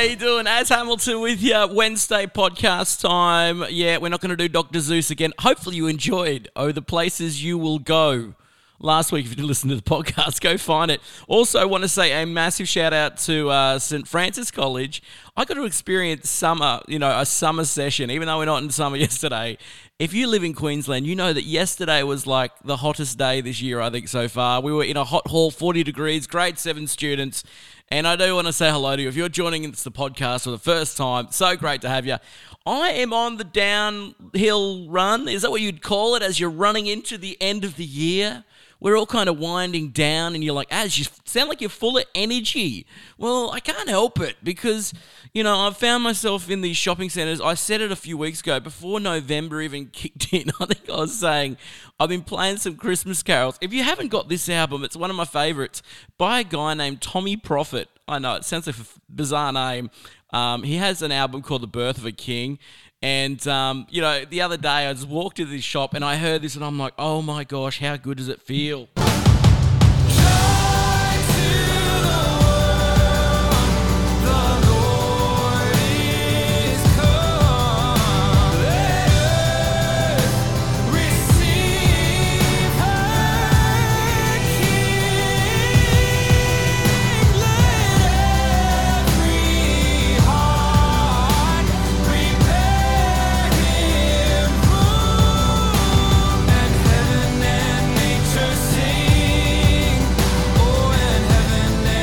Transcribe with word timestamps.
How 0.00 0.06
you 0.06 0.16
doing? 0.16 0.46
Ash 0.46 0.70
Hamilton 0.70 1.20
with 1.20 1.42
you. 1.42 1.68
Wednesday 1.72 2.24
podcast 2.24 3.02
time. 3.02 3.66
Yeah, 3.68 3.98
we're 3.98 4.08
not 4.08 4.22
going 4.22 4.30
to 4.30 4.36
do 4.36 4.48
Dr. 4.48 4.78
Seuss 4.78 5.10
again. 5.10 5.34
Hopefully 5.40 5.76
you 5.76 5.88
enjoyed 5.88 6.48
Oh 6.56 6.72
the 6.72 6.80
Places 6.80 7.44
You 7.44 7.58
Will 7.58 7.78
Go. 7.78 8.32
Last 8.78 9.12
week, 9.12 9.26
if 9.26 9.32
you 9.32 9.36
didn't 9.36 9.48
listen 9.48 9.68
to 9.68 9.76
the 9.76 9.82
podcast, 9.82 10.40
go 10.40 10.56
find 10.56 10.90
it. 10.90 11.02
Also, 11.28 11.68
want 11.68 11.82
to 11.82 11.88
say 11.88 12.22
a 12.22 12.24
massive 12.24 12.66
shout 12.66 12.94
out 12.94 13.18
to 13.18 13.50
uh, 13.50 13.78
St. 13.78 14.08
Francis 14.08 14.50
College. 14.50 15.02
I 15.40 15.46
got 15.46 15.54
to 15.54 15.64
experience 15.64 16.28
summer, 16.28 16.82
you 16.86 16.98
know, 16.98 17.18
a 17.18 17.24
summer 17.24 17.64
session, 17.64 18.10
even 18.10 18.28
though 18.28 18.36
we're 18.36 18.44
not 18.44 18.62
in 18.62 18.68
summer 18.68 18.96
yesterday. 18.98 19.56
If 19.98 20.12
you 20.12 20.26
live 20.26 20.44
in 20.44 20.52
Queensland, 20.52 21.06
you 21.06 21.16
know 21.16 21.32
that 21.32 21.44
yesterday 21.44 22.02
was 22.02 22.26
like 22.26 22.52
the 22.62 22.76
hottest 22.76 23.16
day 23.16 23.40
this 23.40 23.62
year, 23.62 23.80
I 23.80 23.88
think, 23.88 24.08
so 24.08 24.28
far. 24.28 24.60
We 24.60 24.70
were 24.70 24.84
in 24.84 24.98
a 24.98 25.04
hot 25.04 25.28
hall, 25.28 25.50
40 25.50 25.82
degrees, 25.82 26.26
grade 26.26 26.58
seven 26.58 26.86
students. 26.86 27.42
And 27.88 28.06
I 28.06 28.16
do 28.16 28.34
want 28.34 28.48
to 28.48 28.52
say 28.52 28.70
hello 28.70 28.94
to 28.94 29.00
you. 29.00 29.08
If 29.08 29.16
you're 29.16 29.30
joining 29.30 29.64
us 29.64 29.82
the 29.82 29.90
podcast 29.90 30.44
for 30.44 30.50
the 30.50 30.58
first 30.58 30.98
time, 30.98 31.28
so 31.30 31.56
great 31.56 31.80
to 31.80 31.88
have 31.88 32.04
you. 32.04 32.18
I 32.66 32.90
am 32.90 33.14
on 33.14 33.38
the 33.38 33.44
downhill 33.44 34.90
run. 34.90 35.26
Is 35.26 35.40
that 35.40 35.50
what 35.50 35.62
you'd 35.62 35.80
call 35.80 36.16
it 36.16 36.22
as 36.22 36.38
you're 36.38 36.50
running 36.50 36.86
into 36.86 37.16
the 37.16 37.38
end 37.40 37.64
of 37.64 37.76
the 37.76 37.84
year? 37.86 38.44
we're 38.80 38.96
all 38.96 39.06
kind 39.06 39.28
of 39.28 39.38
winding 39.38 39.90
down, 39.90 40.34
and 40.34 40.42
you're 40.42 40.54
like, 40.54 40.68
as 40.70 40.98
you 40.98 41.04
sound 41.24 41.50
like 41.50 41.60
you're 41.60 41.70
full 41.70 41.98
of 41.98 42.04
energy. 42.14 42.86
Well, 43.18 43.50
I 43.50 43.60
can't 43.60 43.88
help 43.88 44.18
it 44.20 44.36
because, 44.42 44.94
you 45.32 45.44
know, 45.44 45.56
I've 45.56 45.76
found 45.76 46.02
myself 46.02 46.50
in 46.50 46.60
these 46.60 46.76
shopping 46.76 47.08
centers. 47.08 47.40
I 47.40 47.54
said 47.54 47.80
it 47.80 47.92
a 47.92 47.96
few 47.96 48.18
weeks 48.18 48.40
ago 48.40 48.58
before 48.58 48.98
November 48.98 49.60
even 49.60 49.86
kicked 49.92 50.32
in. 50.32 50.50
I 50.60 50.66
think 50.66 50.90
I 50.90 50.96
was 50.96 51.18
saying 51.18 51.56
I've 51.98 52.08
been 52.08 52.22
playing 52.22 52.56
some 52.56 52.76
Christmas 52.76 53.22
carols. 53.22 53.58
If 53.60 53.72
you 53.72 53.82
haven't 53.82 54.08
got 54.08 54.28
this 54.28 54.48
album, 54.48 54.84
it's 54.84 54.96
one 54.96 55.10
of 55.10 55.16
my 55.16 55.24
favorites 55.24 55.82
by 56.18 56.40
a 56.40 56.44
guy 56.44 56.74
named 56.74 57.00
Tommy 57.00 57.36
Prophet. 57.36 57.88
I 58.08 58.18
know 58.18 58.34
it 58.34 58.44
sounds 58.44 58.66
like 58.66 58.78
a 58.78 58.84
bizarre 59.08 59.52
name. 59.52 59.90
Um, 60.32 60.62
he 60.62 60.76
has 60.76 61.02
an 61.02 61.12
album 61.12 61.42
called 61.42 61.62
The 61.62 61.68
Birth 61.68 61.98
of 61.98 62.06
a 62.06 62.12
King, 62.12 62.58
and, 63.02 63.44
um, 63.48 63.86
you 63.88 64.02
know, 64.02 64.24
the 64.24 64.42
other 64.42 64.56
day 64.56 64.86
I 64.86 64.92
just 64.92 65.08
walked 65.08 65.38
into 65.38 65.50
this 65.50 65.64
shop 65.64 65.94
and 65.94 66.04
I 66.04 66.16
heard 66.16 66.42
this 66.42 66.54
and 66.54 66.64
I'm 66.64 66.78
like, 66.78 66.92
oh 66.98 67.22
my 67.22 67.44
gosh, 67.44 67.80
how 67.80 67.96
good 67.96 68.18
does 68.18 68.28
it 68.28 68.42
feel? 68.42 68.88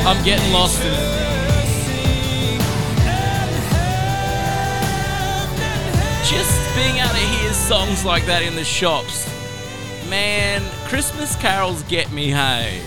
I'm 0.08 0.24
getting 0.24 0.54
lost 0.54 0.80
in 0.86 0.88
it. 0.88 1.28
Just 6.24 6.76
being 6.78 6.96
able 6.96 7.10
to 7.10 7.18
hear 7.18 7.52
songs 7.52 8.06
like 8.06 8.26
that 8.28 8.42
in 8.42 8.56
the 8.56 8.64
shops. 8.64 9.28
Man, 10.10 10.62
Christmas 10.88 11.36
carols 11.36 11.84
get 11.84 12.10
me, 12.14 12.28
hey. 12.30 12.82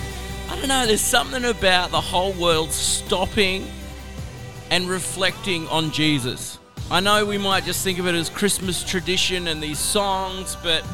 I 0.48 0.56
don't 0.56 0.68
know, 0.68 0.86
there's 0.86 1.02
something 1.02 1.44
about 1.44 1.90
the 1.90 2.00
whole 2.00 2.32
world 2.32 2.72
stopping 2.72 3.66
and 4.70 4.88
reflecting 4.88 5.68
on 5.68 5.90
Jesus. 5.90 6.58
I 6.90 7.00
know 7.00 7.26
we 7.26 7.36
might 7.36 7.64
just 7.64 7.84
think 7.84 7.98
of 7.98 8.06
it 8.06 8.14
as 8.14 8.30
Christmas 8.30 8.82
tradition 8.82 9.46
and 9.48 9.62
these 9.62 9.78
songs, 9.78 10.56
but 10.62 10.86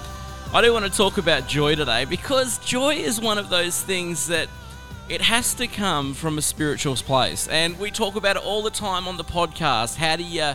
I 0.53 0.61
do 0.61 0.73
want 0.73 0.87
to 0.87 0.91
talk 0.91 1.19
about 1.19 1.47
joy 1.47 1.77
today 1.77 2.05
because 2.05 2.59
joy 2.59 2.97
is 2.97 3.21
one 3.21 3.39
of 3.39 3.49
those 3.49 3.81
things 3.81 4.27
that 4.27 4.49
it 5.09 5.21
has 5.21 5.55
to 5.55 5.67
come 5.67 6.15
from 6.15 6.37
a 6.37 6.43
spiritual 6.43 6.97
place. 6.97 7.47
And 7.49 7.79
we 7.79 7.91
talk 7.91 8.17
about 8.17 8.37
it 8.37 8.43
all 8.43 8.63
the 8.63 8.71
time 8.71 9.07
on 9.07 9.17
the 9.17 9.25
podcast. 9.25 9.97
How 9.97 10.17
do 10.17 10.25
you 10.25 10.55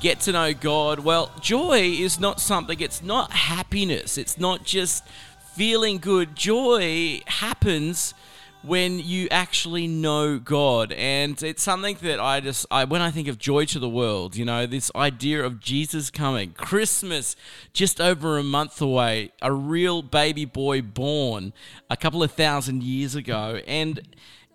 get 0.00 0.20
to 0.20 0.32
know 0.32 0.54
God? 0.54 1.00
Well, 1.00 1.30
joy 1.40 1.80
is 1.80 2.18
not 2.18 2.40
something, 2.40 2.80
it's 2.80 3.02
not 3.02 3.32
happiness, 3.32 4.16
it's 4.16 4.38
not 4.38 4.64
just 4.64 5.04
feeling 5.52 5.98
good. 5.98 6.34
Joy 6.34 7.20
happens 7.26 8.14
when 8.62 8.98
you 8.98 9.26
actually 9.30 9.86
know 9.86 10.38
God. 10.38 10.92
And 10.92 11.42
it's 11.42 11.62
something 11.62 11.96
that 12.02 12.20
I 12.20 12.40
just, 12.40 12.66
I, 12.70 12.84
when 12.84 13.00
I 13.00 13.10
think 13.10 13.28
of 13.28 13.38
joy 13.38 13.64
to 13.66 13.78
the 13.78 13.88
world, 13.88 14.36
you 14.36 14.44
know, 14.44 14.66
this 14.66 14.90
idea 14.94 15.44
of 15.44 15.60
Jesus 15.60 16.10
coming, 16.10 16.52
Christmas 16.52 17.36
just 17.72 18.00
over 18.00 18.38
a 18.38 18.42
month 18.42 18.80
away, 18.80 19.32
a 19.40 19.52
real 19.52 20.02
baby 20.02 20.44
boy 20.44 20.82
born 20.82 21.52
a 21.88 21.96
couple 21.96 22.22
of 22.22 22.32
thousand 22.32 22.82
years 22.82 23.14
ago. 23.14 23.60
And 23.66 24.00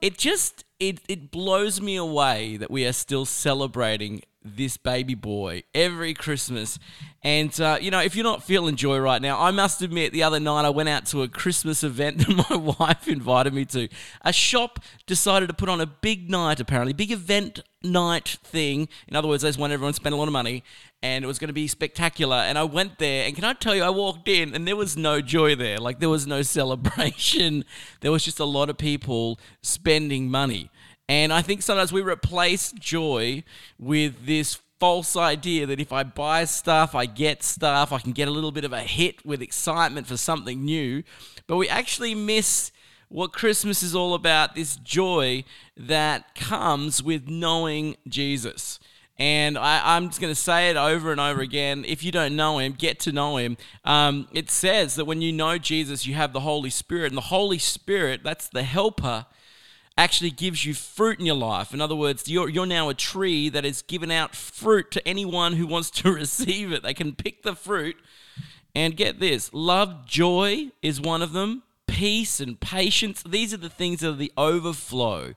it 0.01 0.17
just, 0.17 0.65
it, 0.79 0.99
it 1.07 1.31
blows 1.31 1.81
me 1.81 1.95
away 1.95 2.57
that 2.57 2.69
we 2.69 2.85
are 2.85 2.93
still 2.93 3.25
celebrating 3.25 4.21
this 4.45 4.77
baby 4.77 5.15
boy 5.15 5.63
every 5.73 6.13
Christmas. 6.13 6.79
And, 7.23 7.59
uh, 7.59 7.79
you 7.81 7.89
know, 7.89 7.99
if 7.99 8.15
you're 8.15 8.23
not 8.23 8.43
feeling 8.43 8.75
joy 8.75 8.99
right 8.99 9.21
now, 9.21 9.41
I 9.41 9.51
must 9.51 9.81
admit, 9.81 10.13
the 10.13 10.23
other 10.23 10.39
night 10.39 10.63
I 10.63 10.69
went 10.69 10.89
out 10.89 11.05
to 11.07 11.23
a 11.23 11.27
Christmas 11.27 11.83
event 11.83 12.17
that 12.27 12.47
my 12.49 12.55
wife 12.55 13.07
invited 13.07 13.53
me 13.53 13.65
to. 13.65 13.87
A 14.21 14.31
shop 14.31 14.79
decided 15.07 15.47
to 15.47 15.53
put 15.53 15.69
on 15.69 15.81
a 15.81 15.87
big 15.87 16.29
night, 16.29 16.59
apparently, 16.59 16.93
big 16.93 17.11
event 17.11 17.61
night 17.81 18.37
thing. 18.43 18.87
In 19.07 19.15
other 19.15 19.27
words, 19.27 19.43
they 19.43 19.49
just 19.49 19.59
wanted 19.59 19.75
everyone 19.75 19.93
to 19.93 19.97
spend 19.97 20.13
a 20.13 20.17
lot 20.17 20.27
of 20.27 20.33
money 20.33 20.63
and 21.01 21.23
it 21.23 21.27
was 21.27 21.37
going 21.37 21.49
to 21.49 21.53
be 21.53 21.67
spectacular. 21.67 22.37
And 22.37 22.57
I 22.57 22.63
went 22.63 22.97
there, 22.97 23.25
and 23.27 23.35
can 23.35 23.43
I 23.43 23.53
tell 23.53 23.75
you, 23.75 23.83
I 23.83 23.91
walked 23.91 24.27
in 24.27 24.55
and 24.55 24.67
there 24.67 24.75
was 24.75 24.97
no 24.97 25.21
joy 25.21 25.55
there. 25.55 25.77
Like, 25.77 25.99
there 25.99 26.09
was 26.09 26.25
no 26.25 26.41
celebration. 26.41 27.63
There 28.01 28.11
was 28.11 28.23
just 28.23 28.39
a 28.39 28.45
lot 28.45 28.69
of 28.69 28.77
people 28.77 29.39
spending 29.61 30.29
money. 30.29 30.71
And 31.07 31.31
I 31.31 31.41
think 31.41 31.61
sometimes 31.61 31.93
we 31.93 32.01
replace 32.01 32.71
joy 32.71 33.43
with 33.77 34.25
this 34.25 34.59
false 34.79 35.15
idea 35.15 35.65
that 35.65 35.79
if 35.79 35.93
I 35.93 36.03
buy 36.03 36.45
stuff, 36.45 36.95
I 36.95 37.05
get 37.05 37.43
stuff, 37.43 37.91
I 37.91 37.99
can 37.99 38.11
get 38.11 38.27
a 38.27 38.31
little 38.31 38.51
bit 38.51 38.65
of 38.65 38.73
a 38.73 38.81
hit 38.81 39.25
with 39.25 39.41
excitement 39.41 40.07
for 40.07 40.17
something 40.17 40.63
new. 40.63 41.03
But 41.47 41.57
we 41.57 41.69
actually 41.69 42.15
miss 42.15 42.71
what 43.07 43.33
Christmas 43.33 43.83
is 43.83 43.95
all 43.95 44.13
about 44.13 44.55
this 44.55 44.75
joy 44.77 45.43
that 45.77 46.35
comes 46.35 47.03
with 47.03 47.29
knowing 47.29 47.95
Jesus. 48.07 48.79
And 49.17 49.57
I, 49.57 49.95
am 49.95 50.09
just 50.09 50.19
going 50.19 50.33
to 50.33 50.39
say 50.39 50.69
it 50.69 50.75
over 50.75 51.11
and 51.11 51.21
over 51.21 51.39
again. 51.39 51.85
If 51.87 52.03
you 52.03 52.11
don't 52.11 52.35
know 52.35 52.57
him, 52.57 52.73
get 52.73 52.99
to 53.01 53.13
know 53.13 53.37
him. 53.37 53.55
Um, 53.85 54.27
it 54.33 54.49
says 54.49 54.95
that 54.95 55.05
when 55.05 55.21
you 55.21 55.31
know 55.31 55.57
Jesus, 55.57 56.05
you 56.05 56.15
have 56.15 56.33
the 56.33 56.41
Holy 56.41 56.69
Spirit. 56.69 57.07
And 57.07 57.17
the 57.17 57.21
Holy 57.21 57.59
Spirit, 57.59 58.21
that's 58.23 58.49
the 58.49 58.63
helper 58.63 59.25
actually 59.97 60.31
gives 60.31 60.65
you 60.65 60.73
fruit 60.73 61.19
in 61.19 61.25
your 61.25 61.35
life. 61.35 61.73
In 61.73 61.79
other 61.79 61.95
words, 61.95 62.27
you're, 62.27 62.49
you're 62.49 62.65
now 62.65 62.89
a 62.89 62.93
tree 62.93 63.49
that 63.49 63.65
is 63.65 63.81
giving 63.81 64.11
out 64.11 64.35
fruit 64.35 64.91
to 64.91 65.07
anyone 65.07 65.53
who 65.53 65.65
wants 65.65 65.89
to 65.91 66.11
receive 66.13 66.71
it. 66.71 66.83
They 66.83 66.93
can 66.93 67.15
pick 67.15 67.43
the 67.43 67.55
fruit. 67.55 67.97
And 68.77 68.97
get 68.97 69.21
this 69.21 69.53
love, 69.53 70.05
joy 70.05 70.71
is 70.81 70.99
one 70.99 71.21
of 71.21 71.31
them, 71.31 71.63
peace 71.87 72.41
and 72.41 72.59
patience. 72.59 73.23
These 73.23 73.53
are 73.53 73.57
the 73.57 73.69
things 73.69 74.01
that 74.01 74.09
are 74.09 74.15
the 74.17 74.33
overflow 74.37 75.33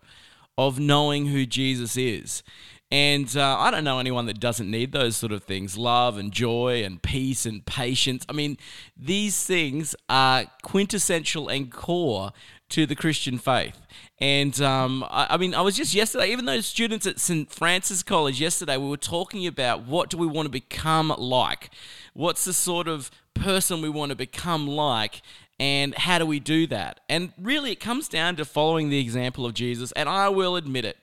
of 0.57 0.81
knowing 0.81 1.27
who 1.27 1.47
Jesus 1.47 1.97
is. 1.97 2.43
And 2.91 3.37
uh, 3.37 3.59
I 3.61 3.71
don't 3.71 3.85
know 3.85 3.99
anyone 3.99 4.27
that 4.27 4.41
doesn't 4.41 4.69
need 4.69 4.93
those 4.93 5.17
sort 5.17 5.31
of 5.31 5.45
things 5.45 5.77
love 5.77 6.17
and 6.17 6.33
joy 6.33 6.83
and 6.83 7.01
peace 7.01 7.47
and 7.47 7.65
patience. 7.65 8.25
I 8.29 8.33
mean, 8.33 8.57
these 8.97 9.45
things 9.45 9.95
are 10.09 10.47
quintessential 10.63 11.49
and 11.49 11.71
core 11.71 12.33
to 12.71 12.87
the 12.87 12.95
Christian 12.95 13.39
faith. 13.39 13.79
And 14.21 14.61
um, 14.61 15.05
I, 15.09 15.29
I, 15.31 15.37
mean, 15.37 15.55
I 15.55 15.61
was 15.61 15.77
just 15.77 15.95
yesterday, 15.95 16.33
even 16.33 16.45
those 16.45 16.67
students 16.67 17.07
at 17.07 17.19
St. 17.19 17.51
Francis 17.51 18.03
College 18.03 18.41
yesterday, 18.41 18.77
we 18.77 18.89
were 18.89 18.97
talking 18.97 19.47
about 19.47 19.85
what 19.85 20.11
do 20.11 20.17
we 20.17 20.27
want 20.27 20.47
to 20.47 20.51
become 20.51 21.15
like? 21.17 21.71
What's 22.15 22.45
the 22.45 22.53
sort 22.53 22.89
of 22.89 23.11
person 23.35 23.81
we 23.81 23.89
want 23.89 24.11
to 24.11 24.17
become 24.17 24.67
like? 24.67 25.23
And 25.61 25.95
how 25.95 26.19
do 26.19 26.27
we 26.27 26.41
do 26.41 26.67
that? 26.69 27.01
And 27.09 27.33
really, 27.39 27.73
it 27.73 27.81
comes 27.81 28.09
down 28.09 28.37
to 28.37 28.45
following 28.45 28.91
the 28.91 29.01
example 29.01 29.45
of 29.47 29.55
Jesus. 29.55 29.93
And 29.93 30.09
I 30.09 30.29
will 30.29 30.57
admit 30.57 30.85
it, 30.85 30.99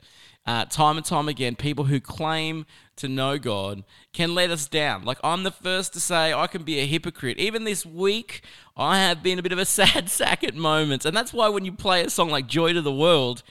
uh, 0.45 0.65
time 0.65 0.97
and 0.97 1.06
time 1.06 1.27
again, 1.27 1.56
people 1.56 1.86
who 1.86 2.00
claim 2.00 2.65
to 2.97 3.07
know 3.07 3.38
God 3.38 3.83
can 4.13 4.36
let 4.36 4.51
us 4.51 4.68
down. 4.68 5.03
Like, 5.03 5.18
I'm 5.24 5.44
the 5.44 5.51
first 5.51 5.94
to 5.94 6.00
say 6.00 6.33
I 6.33 6.47
can 6.47 6.63
be 6.63 6.80
a 6.80 6.86
hypocrite. 6.86 7.38
Even 7.39 7.63
this 7.63 7.86
week, 7.86 8.44
I 8.77 9.00
have 9.00 9.24
been 9.24 9.39
a 9.39 9.44
bit 9.44 9.51
of 9.51 9.59
a 9.59 9.65
sad 9.65 10.09
sack 10.09 10.44
at 10.44 10.56
moments. 10.56 11.06
And 11.06 11.15
that's 11.15 11.33
why 11.33 11.50
when 11.50 11.65
you 11.65 11.71
play 11.71 12.03
a 12.03 12.09
song 12.09 12.30
like 12.30 12.47
Joy 12.47 12.74
to 12.74 12.81
the 12.81 12.92
World, 12.92 13.44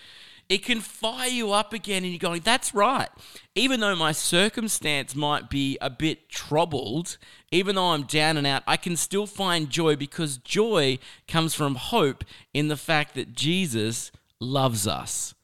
it 0.49 0.59
can 0.63 0.81
fire 0.81 1.29
you 1.29 1.53
up 1.53 1.73
again 1.73 2.05
and 2.05 2.13
you're 2.13 2.19
going, 2.19 2.43
that's 2.43 2.75
right. 2.75 3.09
Even 3.55 3.81
though 3.81 3.97
my 3.97 4.13
circumstance 4.13 5.15
might 5.15 5.49
be 5.49 5.79
a 5.81 5.89
bit 5.89 6.29
troubled, 6.29 7.17
even 7.51 7.77
though 7.77 7.93
I'm 7.93 8.03
down 8.03 8.37
and 8.37 8.47
out, 8.47 8.63
I 8.67 8.77
can 8.77 8.97
still 8.97 9.27
find 9.27 9.71
joy 9.71 9.97
because 9.97 10.37
joy 10.37 10.99
comes 11.27 11.55
from 11.55 11.77
hope 11.77 12.25
in 12.53 12.69
the 12.69 12.77
fact 12.77 13.15
that 13.15 13.33
Jesus 13.33 14.13
loves 14.39 14.87
us. 14.87 15.35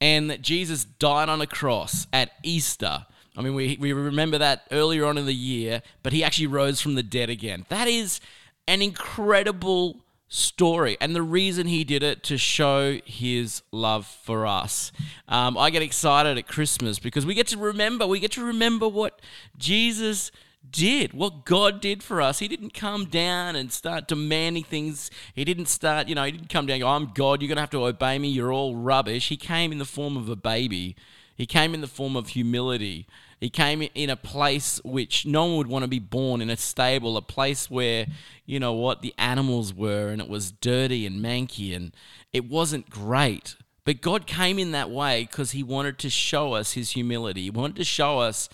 And 0.00 0.30
that 0.30 0.42
Jesus 0.42 0.84
died 0.84 1.28
on 1.28 1.40
a 1.40 1.46
cross 1.46 2.06
at 2.12 2.30
Easter. 2.42 3.06
I 3.36 3.42
mean, 3.42 3.54
we, 3.54 3.76
we 3.80 3.92
remember 3.92 4.38
that 4.38 4.66
earlier 4.72 5.06
on 5.06 5.16
in 5.16 5.26
the 5.26 5.34
year, 5.34 5.82
but 6.02 6.12
he 6.12 6.24
actually 6.24 6.48
rose 6.48 6.80
from 6.80 6.94
the 6.94 7.02
dead 7.02 7.30
again. 7.30 7.66
That 7.68 7.88
is 7.88 8.20
an 8.66 8.82
incredible 8.82 10.00
story 10.28 10.98
and 11.00 11.16
the 11.16 11.22
reason 11.22 11.66
he 11.66 11.84
did 11.84 12.02
it 12.02 12.22
to 12.22 12.36
show 12.36 12.98
his 13.06 13.62
love 13.72 14.06
for 14.06 14.46
us 14.46 14.92
um, 15.26 15.56
i 15.56 15.70
get 15.70 15.80
excited 15.80 16.36
at 16.36 16.46
christmas 16.46 16.98
because 16.98 17.24
we 17.24 17.32
get 17.32 17.46
to 17.46 17.56
remember 17.56 18.06
we 18.06 18.20
get 18.20 18.32
to 18.32 18.44
remember 18.44 18.86
what 18.86 19.22
jesus 19.56 20.30
did. 20.70 21.12
What 21.12 21.44
god 21.44 21.80
did 21.80 22.02
for 22.02 22.20
us. 22.20 22.38
He 22.38 22.48
didn't 22.48 22.74
come 22.74 23.06
down 23.06 23.56
and 23.56 23.72
start 23.72 24.08
demanding 24.08 24.64
things. 24.64 25.10
He 25.34 25.44
didn't 25.44 25.66
start 25.66 26.08
you 26.08 26.14
know 26.14 26.24
he 26.24 26.32
didn't 26.32 26.48
come 26.48 26.66
down 26.66 26.74
and 26.76 26.82
go 26.82 26.88
i'm 26.88 27.12
god. 27.14 27.40
You're 27.40 27.48
going 27.48 27.56
to 27.56 27.62
have 27.62 27.70
to 27.70 27.84
obey 27.84 28.18
me. 28.18 28.28
You're 28.28 28.52
all 28.52 28.76
rubbish. 28.76 29.28
He 29.28 29.36
came 29.36 29.72
in 29.72 29.78
the 29.78 29.84
form 29.84 30.16
of 30.16 30.28
a 30.28 30.36
baby. 30.36 30.96
He 31.36 31.46
came 31.46 31.72
in 31.72 31.80
the 31.80 31.86
form 31.86 32.16
of 32.16 32.28
humility. 32.28 33.06
He 33.40 33.48
came 33.48 33.88
in 33.94 34.10
a 34.10 34.16
place 34.16 34.80
which 34.84 35.24
no 35.24 35.44
one 35.44 35.56
would 35.58 35.66
want 35.68 35.84
to 35.84 35.88
be 35.88 36.00
born 36.00 36.40
in 36.40 36.50
a 36.50 36.56
stable, 36.56 37.16
a 37.16 37.22
place 37.22 37.70
where, 37.70 38.06
you 38.44 38.58
know 38.58 38.72
what, 38.72 39.00
the 39.00 39.14
animals 39.16 39.72
were 39.72 40.08
and 40.08 40.20
it 40.20 40.28
was 40.28 40.50
dirty 40.50 41.06
and 41.06 41.24
manky 41.24 41.74
and 41.76 41.94
it 42.32 42.48
wasn't 42.48 42.90
great. 42.90 43.54
But 43.84 44.00
God 44.00 44.26
came 44.26 44.58
in 44.58 44.72
that 44.72 44.90
way 44.90 45.22
because 45.22 45.52
He 45.52 45.62
wanted 45.62 45.98
to 45.98 46.10
show 46.10 46.54
us 46.54 46.72
His 46.72 46.90
humility. 46.90 47.42
He 47.42 47.50
wanted 47.50 47.76
to 47.76 47.84
show 47.84 48.18
us 48.18 48.48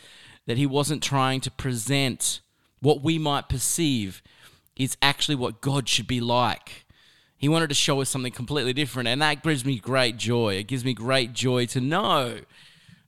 that 0.46 0.56
He 0.56 0.66
wasn't 0.66 1.02
trying 1.02 1.40
to 1.42 1.50
present 1.50 2.40
what 2.80 3.02
we 3.02 3.18
might 3.18 3.48
perceive 3.48 4.22
is 4.76 4.96
actually 5.00 5.36
what 5.36 5.60
God 5.60 5.88
should 5.88 6.06
be 6.06 6.20
like. 6.20 6.84
He 7.36 7.48
wanted 7.48 7.68
to 7.68 7.74
show 7.74 8.00
us 8.00 8.08
something 8.08 8.32
completely 8.32 8.72
different, 8.72 9.08
and 9.08 9.20
that 9.22 9.42
gives 9.42 9.64
me 9.64 9.78
great 9.78 10.16
joy. 10.16 10.54
It 10.54 10.66
gives 10.66 10.84
me 10.84 10.94
great 10.94 11.32
joy 11.32 11.66
to 11.66 11.80
know 11.80 12.40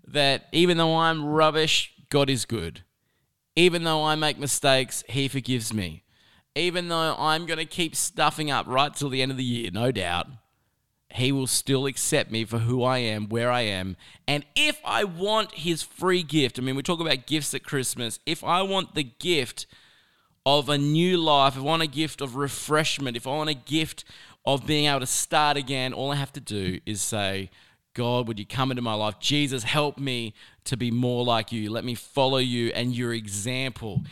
that 0.06 0.46
even 0.52 0.76
though 0.76 0.96
I'm 0.96 1.24
rubbish, 1.24 1.92
God 2.10 2.30
is 2.30 2.44
good. 2.44 2.82
Even 3.54 3.84
though 3.84 4.04
I 4.04 4.14
make 4.14 4.38
mistakes, 4.38 5.02
He 5.08 5.28
forgives 5.28 5.72
me. 5.72 6.04
Even 6.54 6.88
though 6.88 7.16
I'm 7.18 7.46
going 7.46 7.58
to 7.58 7.64
keep 7.66 7.96
stuffing 7.96 8.50
up 8.50 8.66
right 8.66 8.94
till 8.94 9.08
the 9.08 9.22
end 9.22 9.30
of 9.30 9.36
the 9.36 9.44
year, 9.44 9.70
no 9.72 9.92
doubt, 9.92 10.26
He 11.16 11.32
will 11.32 11.46
still 11.46 11.86
accept 11.86 12.30
me 12.30 12.44
for 12.44 12.58
who 12.58 12.82
I 12.82 12.98
am, 12.98 13.28
where 13.28 13.50
I 13.50 13.62
am. 13.62 13.96
And 14.28 14.44
if 14.54 14.78
I 14.84 15.04
want 15.04 15.52
His 15.52 15.82
free 15.82 16.22
gift, 16.22 16.58
I 16.58 16.62
mean, 16.62 16.76
we 16.76 16.82
talk 16.82 17.00
about 17.00 17.26
gifts 17.26 17.54
at 17.54 17.64
Christmas. 17.64 18.18
If 18.26 18.44
I 18.44 18.62
want 18.62 18.94
the 18.94 19.04
gift 19.04 19.66
of 20.44 20.68
a 20.68 20.78
new 20.78 21.16
life, 21.16 21.54
if 21.54 21.60
I 21.60 21.64
want 21.64 21.82
a 21.82 21.86
gift 21.86 22.20
of 22.20 22.36
refreshment, 22.36 23.16
if 23.16 23.26
I 23.26 23.30
want 23.30 23.50
a 23.50 23.54
gift 23.54 24.04
of 24.44 24.66
being 24.66 24.86
able 24.86 25.00
to 25.00 25.06
start 25.06 25.56
again, 25.56 25.92
all 25.92 26.12
I 26.12 26.16
have 26.16 26.32
to 26.34 26.40
do 26.40 26.80
is 26.86 27.00
say, 27.00 27.50
God, 27.94 28.28
would 28.28 28.38
you 28.38 28.44
come 28.44 28.70
into 28.70 28.82
my 28.82 28.92
life? 28.92 29.18
Jesus, 29.18 29.62
help 29.62 29.96
me 29.96 30.34
to 30.64 30.76
be 30.76 30.90
more 30.90 31.24
like 31.24 31.50
you. 31.50 31.70
Let 31.70 31.84
me 31.84 31.94
follow 31.94 32.36
you 32.36 32.68
and 32.74 32.94
your 32.94 33.14
example. 33.14 34.02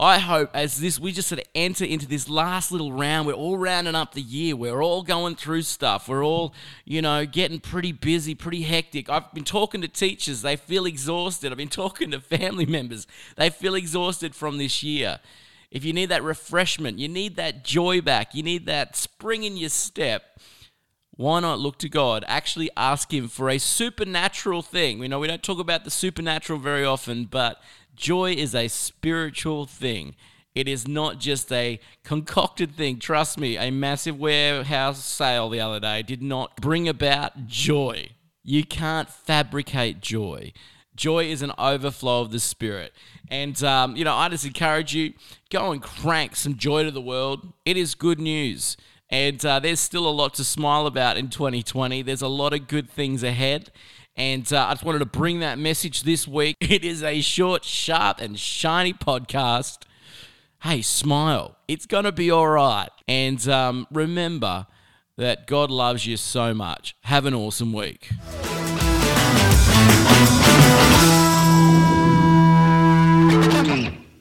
I 0.00 0.18
hope 0.18 0.48
as 0.54 0.80
this 0.80 0.98
we 0.98 1.12
just 1.12 1.28
sort 1.28 1.42
of 1.42 1.46
enter 1.54 1.84
into 1.84 2.08
this 2.08 2.26
last 2.26 2.72
little 2.72 2.90
round, 2.90 3.26
we're 3.26 3.34
all 3.34 3.58
rounding 3.58 3.94
up 3.94 4.14
the 4.14 4.22
year. 4.22 4.56
We're 4.56 4.82
all 4.82 5.02
going 5.02 5.36
through 5.36 5.60
stuff. 5.62 6.08
We're 6.08 6.24
all, 6.24 6.54
you 6.86 7.02
know, 7.02 7.26
getting 7.26 7.60
pretty 7.60 7.92
busy, 7.92 8.34
pretty 8.34 8.62
hectic. 8.62 9.10
I've 9.10 9.30
been 9.34 9.44
talking 9.44 9.82
to 9.82 9.88
teachers, 9.88 10.40
they 10.40 10.56
feel 10.56 10.86
exhausted. 10.86 11.52
I've 11.52 11.58
been 11.58 11.68
talking 11.82 12.12
to 12.12 12.20
family 12.20 12.64
members, 12.64 13.06
they 13.36 13.50
feel 13.50 13.74
exhausted 13.74 14.34
from 14.34 14.56
this 14.56 14.82
year. 14.82 15.20
If 15.70 15.84
you 15.84 15.92
need 15.92 16.06
that 16.06 16.22
refreshment, 16.22 16.98
you 16.98 17.06
need 17.06 17.36
that 17.36 17.62
joy 17.62 18.00
back, 18.00 18.34
you 18.34 18.42
need 18.42 18.64
that 18.66 18.96
spring 18.96 19.44
in 19.44 19.58
your 19.58 19.68
step 19.68 20.40
why 21.20 21.38
not 21.38 21.58
look 21.58 21.76
to 21.80 21.88
God? 21.90 22.24
Actually 22.26 22.70
ask 22.78 23.12
Him 23.12 23.28
for 23.28 23.50
a 23.50 23.58
supernatural 23.58 24.62
thing. 24.62 24.98
We 24.98 25.06
know 25.06 25.18
we 25.18 25.26
don't 25.26 25.42
talk 25.42 25.58
about 25.58 25.84
the 25.84 25.90
supernatural 25.90 26.58
very 26.58 26.82
often, 26.82 27.26
but 27.26 27.60
joy 28.00 28.32
is 28.32 28.54
a 28.54 28.68
spiritual 28.68 29.66
thing. 29.66 30.16
It 30.54 30.66
is 30.66 30.88
not 30.88 31.20
just 31.20 31.52
a 31.52 31.78
concocted 32.02 32.74
thing. 32.74 32.98
Trust 32.98 33.38
me, 33.38 33.56
a 33.56 33.70
massive 33.70 34.18
warehouse 34.18 35.04
sale 35.04 35.48
the 35.48 35.60
other 35.60 35.78
day 35.78 36.02
did 36.02 36.22
not 36.22 36.56
bring 36.56 36.88
about 36.88 37.46
joy. 37.46 38.08
You 38.42 38.64
can't 38.64 39.08
fabricate 39.08 40.00
joy. 40.00 40.52
Joy 40.96 41.26
is 41.26 41.42
an 41.42 41.52
overflow 41.56 42.22
of 42.22 42.32
the 42.32 42.40
Spirit. 42.40 42.92
And, 43.28 43.62
um, 43.62 43.94
you 43.94 44.04
know, 44.04 44.14
I 44.14 44.28
just 44.28 44.44
encourage 44.44 44.92
you 44.92 45.12
go 45.50 45.70
and 45.70 45.80
crank 45.80 46.34
some 46.34 46.56
joy 46.56 46.82
to 46.82 46.90
the 46.90 47.00
world. 47.00 47.52
It 47.64 47.76
is 47.76 47.94
good 47.94 48.18
news. 48.18 48.76
And 49.08 49.44
uh, 49.44 49.60
there's 49.60 49.80
still 49.80 50.08
a 50.08 50.10
lot 50.10 50.34
to 50.34 50.44
smile 50.44 50.86
about 50.86 51.16
in 51.16 51.28
2020. 51.30 52.02
There's 52.02 52.22
a 52.22 52.28
lot 52.28 52.52
of 52.52 52.66
good 52.66 52.90
things 52.90 53.22
ahead. 53.22 53.70
And 54.20 54.52
uh, 54.52 54.66
I 54.66 54.72
just 54.74 54.84
wanted 54.84 54.98
to 54.98 55.06
bring 55.06 55.40
that 55.40 55.58
message 55.58 56.02
this 56.02 56.28
week. 56.28 56.58
It 56.60 56.84
is 56.84 57.02
a 57.02 57.22
short, 57.22 57.64
sharp, 57.64 58.20
and 58.20 58.38
shiny 58.38 58.92
podcast. 58.92 59.84
Hey, 60.62 60.82
smile. 60.82 61.56
It's 61.66 61.86
going 61.86 62.04
to 62.04 62.12
be 62.12 62.30
all 62.30 62.48
right. 62.48 62.90
And 63.08 63.48
um, 63.48 63.86
remember 63.90 64.66
that 65.16 65.46
God 65.46 65.70
loves 65.70 66.04
you 66.04 66.18
so 66.18 66.52
much. 66.52 66.94
Have 67.04 67.24
an 67.24 67.32
awesome 67.32 67.72
week. 67.72 68.10